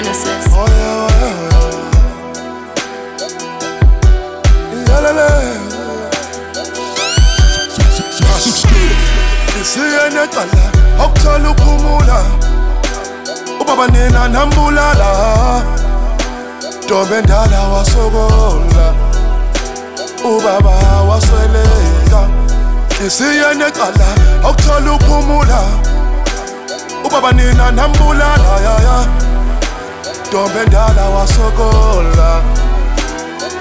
[0.00, 0.46] Genesis.
[0.48, 1.68] Oh yeah, oh yeah, oh
[4.72, 4.88] yeah.
[4.88, 5.28] Yalele.
[9.60, 10.64] Isiye necala
[11.04, 12.18] okuthola uphumula
[13.60, 15.08] ubaba nina nambulala.
[16.88, 18.86] Dobe ndala wasokola.
[20.24, 20.70] Oh, ubaba
[21.08, 22.20] wasweleka.
[23.06, 24.08] Isiye necala
[24.48, 25.60] okuthola uphumula.
[27.04, 28.60] Oh, ubaba nina nambulala.
[28.64, 29.06] Ya ya
[30.32, 32.42] Dobe ndala wasokola.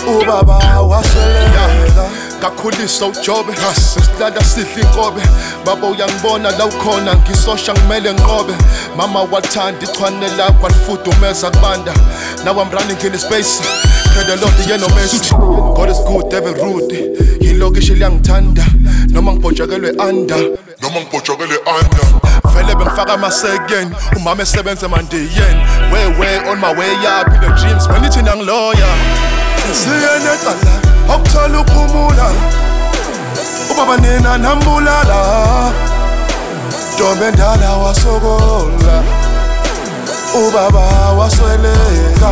[0.08, 1.70] Ubaba wasweleka
[2.41, 3.54] kakhuliswa ujobe.
[3.76, 5.22] Sesilala sidla inkobe.
[5.66, 8.54] Baba uyangibona la ukhona ngisosha ngimele nqobe
[8.98, 11.94] mama wathanda ichwane lakho alifudumeza kubanda.
[12.46, 13.62] Now i'm running in the space.
[14.13, 15.36] Pray the lord yena omesi
[15.76, 18.66] god is good devil rude yilokishi liyangithanda.
[19.10, 20.38] Noma ngibhotshakelwe under.
[20.82, 22.09] Noma ngibhotshakelwe under
[23.09, 25.62] kamasekeni umama esebenze mandiyeni
[25.93, 27.88] wewe on my way up in the dreams.
[27.88, 28.88] Bendithi nangiloya
[29.74, 30.74] siyenecala
[31.15, 32.32] okuthola uphumula
[33.71, 35.20] ubaba nina nambulala.
[36.93, 39.04] Ntombi endala wasokola.
[40.34, 40.80] Ubaba
[41.18, 42.32] wasweleka.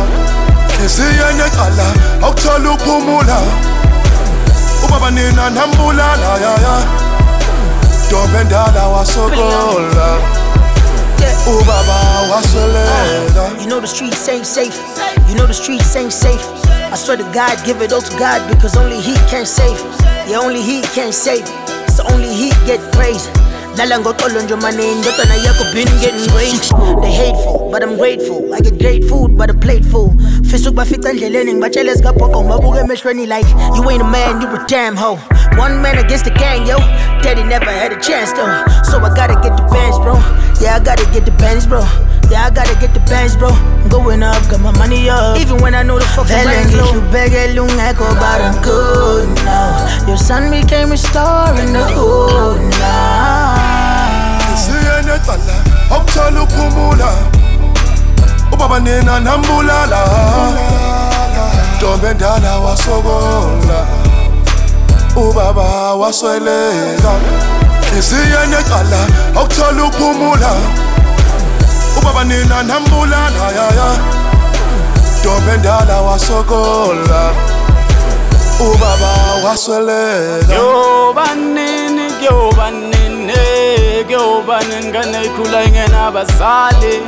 [0.86, 1.86] Isiyenecala
[2.22, 3.38] okuthola uphumula
[4.84, 6.82] ubaba nina nambulala yaya
[8.06, 10.37] ntombi endala wasokola.
[11.22, 14.76] Ya Dobe oh, ndala wasokola ubaba wasweleka uh, You know the streets ain't safe.
[15.28, 16.44] You know the streets ain't safe.
[16.92, 19.78] I swear to God, give it all to God because only He can save.
[20.28, 21.46] Yeah, only He can save.
[21.90, 23.28] So only He get praise.
[23.76, 28.60] Dala ngokolo nje mane indodana yakho been getting raised They hateful, but I'm grateful I
[28.60, 30.10] get great food, but a plate full
[30.50, 33.46] Fisa ukubafica endleleni ngibatshele zikabhoqo ngibabuke emehlweni like
[33.76, 35.18] You ain't a man, you a damn hoe
[35.56, 36.78] One man against the gang, yo
[37.22, 38.50] Daddy never had a chance though
[38.90, 40.14] So I gotta get the bands, bro
[40.60, 40.67] Yeah,
[41.18, 41.80] get the bands, bro.
[42.30, 43.48] Yeah, I gotta get the bands, bro.
[43.50, 45.38] I'm going up, got my money up.
[45.38, 47.00] Even when I know the fucking rent low.
[47.10, 53.56] Vele ungekho, but I'm good now Your son became a star in the hood now
[54.54, 55.56] Isiye necala
[55.90, 57.10] okuthola uphumula.
[58.52, 60.00] Ubaba nina nambulala.
[61.80, 63.86] Dobe ndala wasokola.
[65.16, 67.12] Ubaba wasweleka.
[67.98, 70.50] Isiye necala okuthola uphumula
[71.98, 73.90] ubaba nina nambulala ya ya.
[75.24, 77.30] Dobe ndala wasokola.
[78.60, 79.10] Ubaba
[79.44, 83.34] wasweleka Kuyoba nini kuyoba nini
[84.06, 87.02] kuyoba nini ngane ikhula ingenabazali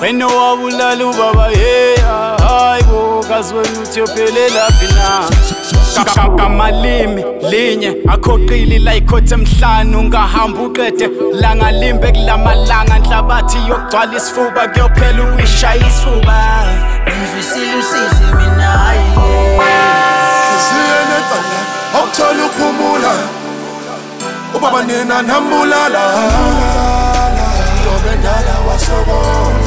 [0.00, 5.28] wena wabulala ubaba yeah hayi bo kazi wena uthi yophelela phi na
[6.36, 7.96] kamalimi linye.
[8.08, 11.10] Akhoqili la ikhothe emhlanu ungahamba uqede.
[11.32, 16.36] Langa limbe kulamalanga nhlabathi yokugcwala isifuba kuyophela ukuyishaya isifuba.
[17.06, 19.00] Ngizwisile usizi mina hayi
[20.56, 21.58] Isiye necala
[21.98, 23.12] okuthola uphumula
[24.56, 26.02] ubaba nina nambulala.
[27.84, 29.59] Dobe ndala wasokola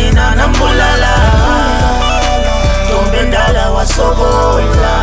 [0.00, 1.12] nina nambulala
[2.84, 4.94] ntombi endala wasokola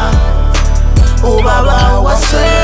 [1.24, 2.57] ubaba waswela